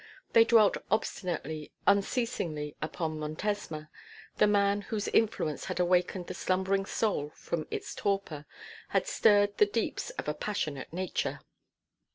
[0.33, 3.91] They dwelt obstinately, unceasingly upon Montesma,
[4.37, 8.47] the man whose influence had awakened the slumbering soul from its torpor,
[8.87, 11.41] had stirred the deeps of a passionate nature.